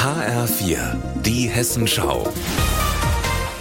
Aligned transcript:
HR4, 0.00 0.96
die 1.26 1.46
Hessenschau. 1.46 2.26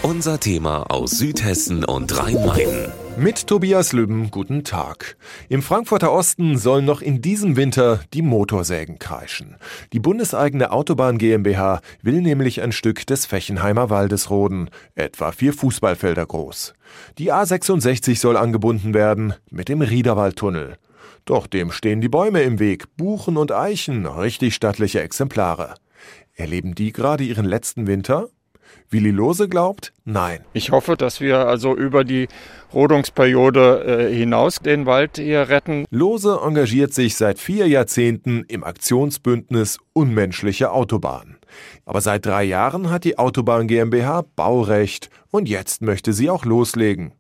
Unser 0.04 0.40
Thema 0.40 0.84
aus 0.84 1.12
Südhessen 1.12 1.84
und 1.84 2.18
Rhein-Main. 2.18 2.94
Mit 3.18 3.46
Tobias 3.46 3.92
Lübben, 3.92 4.32
guten 4.32 4.64
Tag. 4.64 5.18
Im 5.50 5.62
Frankfurter 5.62 6.14
Osten 6.14 6.58
sollen 6.58 6.86
noch 6.86 7.02
in 7.02 7.22
diesem 7.22 7.58
Winter 7.58 8.00
die 8.14 8.22
Motorsägen 8.22 9.00
kreischen. 9.00 9.58
Die 9.92 10.00
bundeseigene 10.00 10.72
Autobahn 10.72 11.18
GmbH 11.18 11.82
will 12.04 12.22
nämlich 12.22 12.62
ein 12.62 12.72
Stück 12.72 13.06
des 13.06 13.26
Fechenheimer 13.26 13.90
Waldes 13.90 14.30
roden, 14.30 14.70
etwa 14.96 15.34
vier 15.34 15.52
Fußballfelder 15.52 16.26
groß. 16.26 16.74
Die 17.18 17.34
A66 17.34 18.18
soll 18.18 18.38
angebunden 18.38 18.94
werden 18.94 19.34
mit 19.52 19.68
dem 19.68 19.82
Riederwaldtunnel. 19.82 20.78
Doch 21.26 21.48
dem 21.48 21.74
stehen 21.74 22.00
die 22.00 22.08
Bäume 22.08 22.44
im 22.44 22.60
Weg, 22.60 22.96
Buchen 22.96 23.36
und 23.36 23.52
Eichen, 23.52 24.06
richtig 24.06 24.56
stattliche 24.56 25.02
Exemplare. 25.02 25.76
Erleben 26.40 26.74
die 26.74 26.94
gerade 26.94 27.26
ihren 27.26 27.44
letzten 27.44 27.86
Winter? 27.86 28.30
Willi 28.90 29.12
Lose 29.12 29.50
glaubt, 29.50 29.92
nein. 30.06 30.40
Ich 30.54 30.72
hoffe, 30.72 30.96
dass 30.96 31.20
wir 31.20 31.40
also 31.48 31.76
über 31.76 32.06
die 32.06 32.30
Rodungsperiode 32.74 34.08
äh, 34.10 34.16
hinaus 34.16 34.60
den 34.60 34.86
Wald 34.86 35.18
hier 35.18 35.50
retten. 35.50 35.86
Lose 35.90 36.40
engagiert 36.42 36.94
sich 36.94 37.18
seit 37.18 37.40
vier 37.40 37.68
Jahrzehnten 37.68 38.46
im 38.48 38.64
Aktionsbündnis 38.64 39.80
Unmenschliche 39.92 40.72
Autobahn. 40.72 41.38
Aber 41.86 42.00
seit 42.00 42.26
drei 42.26 42.46
Jahren 42.46 42.90
hat 42.90 43.04
die 43.04 43.18
Autobahn 43.18 43.68
GmbH 43.68 44.24
Baurecht 44.38 45.10
und 45.32 45.50
jetzt 45.50 45.82
möchte 45.82 46.14
sie 46.14 46.30
auch 46.30 46.46
loslegen. 46.46 47.12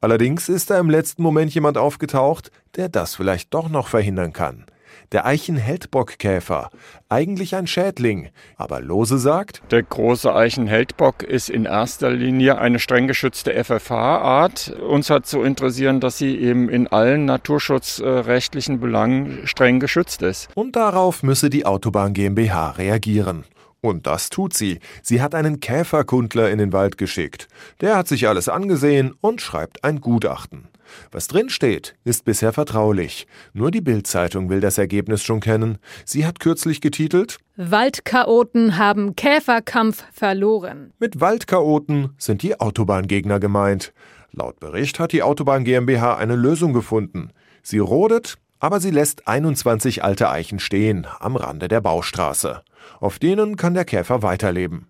Allerdings 0.00 0.48
ist 0.48 0.70
da 0.70 0.80
im 0.80 0.90
letzten 0.90 1.22
Moment 1.22 1.54
jemand 1.54 1.78
aufgetaucht, 1.78 2.50
der 2.74 2.88
das 2.88 3.14
vielleicht 3.14 3.54
doch 3.54 3.68
noch 3.68 3.86
verhindern 3.86 4.32
kann. 4.32 4.66
Der 5.12 5.26
Eichenheldbockkäfer, 5.26 6.70
eigentlich 7.08 7.56
ein 7.56 7.66
Schädling, 7.66 8.30
aber 8.56 8.80
Lose 8.80 9.18
sagt, 9.18 9.62
der 9.70 9.82
große 9.82 10.34
Eichenheldbock 10.34 11.22
ist 11.22 11.48
in 11.50 11.64
erster 11.64 12.10
Linie 12.10 12.58
eine 12.58 12.78
streng 12.78 13.06
geschützte 13.06 13.52
FFH-Art. 13.52 14.74
Uns 14.88 15.10
hat 15.10 15.26
zu 15.26 15.42
interessieren, 15.42 16.00
dass 16.00 16.18
sie 16.18 16.36
eben 16.36 16.68
in 16.68 16.86
allen 16.88 17.24
naturschutzrechtlichen 17.24 18.80
Belangen 18.80 19.46
streng 19.46 19.80
geschützt 19.80 20.22
ist. 20.22 20.48
Und 20.54 20.76
darauf 20.76 21.22
müsse 21.22 21.50
die 21.50 21.66
Autobahn 21.66 22.12
GmbH 22.12 22.70
reagieren. 22.72 23.44
Und 23.80 24.06
das 24.06 24.28
tut 24.28 24.54
sie. 24.54 24.80
Sie 25.02 25.22
hat 25.22 25.34
einen 25.34 25.60
Käferkundler 25.60 26.50
in 26.50 26.58
den 26.58 26.72
Wald 26.72 26.98
geschickt. 26.98 27.48
Der 27.80 27.96
hat 27.96 28.08
sich 28.08 28.26
alles 28.26 28.48
angesehen 28.48 29.14
und 29.20 29.40
schreibt 29.40 29.84
ein 29.84 30.00
Gutachten. 30.00 30.68
Was 31.10 31.28
drin 31.28 31.50
steht, 31.50 31.94
ist 32.04 32.24
bisher 32.24 32.52
vertraulich. 32.52 33.26
Nur 33.52 33.70
die 33.70 33.80
Bildzeitung 33.80 34.48
will 34.48 34.60
das 34.60 34.78
Ergebnis 34.78 35.22
schon 35.22 35.40
kennen. 35.40 35.78
Sie 36.04 36.26
hat 36.26 36.40
kürzlich 36.40 36.80
getitelt 36.80 37.38
Waldchaoten 37.56 38.78
haben 38.78 39.16
Käferkampf 39.16 40.04
verloren. 40.12 40.92
Mit 41.00 41.20
Waldchaoten 41.20 42.10
sind 42.16 42.42
die 42.42 42.60
Autobahngegner 42.60 43.40
gemeint. 43.40 43.92
Laut 44.30 44.60
Bericht 44.60 45.00
hat 45.00 45.12
die 45.12 45.22
Autobahn 45.22 45.64
GmbH 45.64 46.16
eine 46.16 46.36
Lösung 46.36 46.72
gefunden. 46.72 47.32
Sie 47.62 47.78
rodet, 47.78 48.36
aber 48.60 48.80
sie 48.80 48.90
lässt 48.90 49.26
21 49.26 50.04
alte 50.04 50.30
Eichen 50.30 50.58
stehen 50.58 51.06
am 51.18 51.36
Rande 51.36 51.68
der 51.68 51.80
Baustraße. 51.80 52.62
Auf 53.00 53.18
denen 53.18 53.56
kann 53.56 53.74
der 53.74 53.84
Käfer 53.84 54.22
weiterleben. 54.22 54.87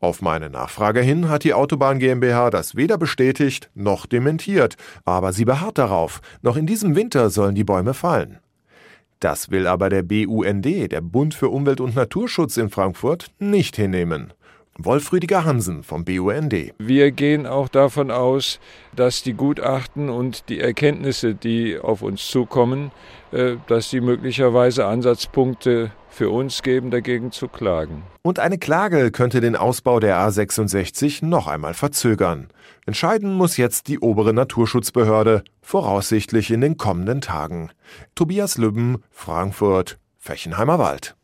Auf 0.00 0.22
meine 0.22 0.50
Nachfrage 0.50 1.00
hin 1.00 1.28
hat 1.28 1.44
die 1.44 1.54
Autobahn 1.54 1.98
GmbH 1.98 2.50
das 2.50 2.76
weder 2.76 2.98
bestätigt 2.98 3.70
noch 3.74 4.06
dementiert, 4.06 4.76
aber 5.04 5.32
sie 5.32 5.44
beharrt 5.44 5.78
darauf, 5.78 6.20
noch 6.42 6.56
in 6.56 6.66
diesem 6.66 6.96
Winter 6.96 7.30
sollen 7.30 7.54
die 7.54 7.64
Bäume 7.64 7.94
fallen. 7.94 8.38
Das 9.20 9.50
will 9.50 9.66
aber 9.66 9.88
der 9.88 10.02
BUND, 10.02 10.64
der 10.64 11.00
Bund 11.00 11.34
für 11.34 11.48
Umwelt 11.48 11.80
und 11.80 11.94
Naturschutz 11.94 12.56
in 12.56 12.68
Frankfurt, 12.68 13.30
nicht 13.38 13.76
hinnehmen. 13.76 14.32
Wolf 14.76 15.12
Rüdiger 15.12 15.44
Hansen 15.44 15.84
vom 15.84 16.04
BUND. 16.04 16.72
Wir 16.78 17.12
gehen 17.12 17.46
auch 17.46 17.68
davon 17.68 18.10
aus, 18.10 18.58
dass 18.96 19.22
die 19.22 19.34
Gutachten 19.34 20.10
und 20.10 20.48
die 20.48 20.58
Erkenntnisse, 20.58 21.34
die 21.36 21.78
auf 21.78 22.02
uns 22.02 22.26
zukommen, 22.26 22.90
äh, 23.30 23.56
dass 23.68 23.90
sie 23.90 24.00
möglicherweise 24.00 24.86
Ansatzpunkte 24.86 25.92
für 26.08 26.30
uns 26.30 26.62
geben, 26.62 26.90
dagegen 26.90 27.30
zu 27.30 27.46
klagen. 27.46 28.02
Und 28.22 28.40
eine 28.40 28.58
Klage 28.58 29.12
könnte 29.12 29.40
den 29.40 29.54
Ausbau 29.54 30.00
der 30.00 30.16
A66 30.18 31.24
noch 31.24 31.46
einmal 31.46 31.74
verzögern. 31.74 32.48
Entscheiden 32.84 33.34
muss 33.34 33.56
jetzt 33.56 33.86
die 33.86 34.00
obere 34.00 34.32
Naturschutzbehörde, 34.32 35.44
voraussichtlich 35.62 36.50
in 36.50 36.60
den 36.60 36.76
kommenden 36.76 37.20
Tagen. 37.20 37.70
Tobias 38.16 38.58
Lübben, 38.58 39.02
Frankfurt, 39.10 39.98
Fechenheimer 40.18 40.78
Wald. 40.80 41.14